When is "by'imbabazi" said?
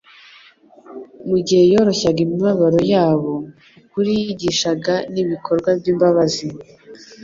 5.79-6.47